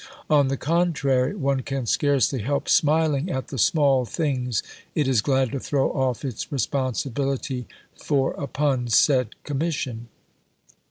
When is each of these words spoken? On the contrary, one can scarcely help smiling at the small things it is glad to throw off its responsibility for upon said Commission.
On 0.31 0.47
the 0.47 0.57
contrary, 0.57 1.35
one 1.35 1.61
can 1.61 1.85
scarcely 1.85 2.41
help 2.41 2.67
smiling 2.67 3.29
at 3.29 3.49
the 3.49 3.59
small 3.59 4.03
things 4.03 4.63
it 4.95 5.07
is 5.07 5.21
glad 5.21 5.51
to 5.51 5.59
throw 5.59 5.91
off 5.91 6.25
its 6.25 6.51
responsibility 6.51 7.67
for 7.93 8.33
upon 8.33 8.87
said 8.87 9.35
Commission. 9.43 10.07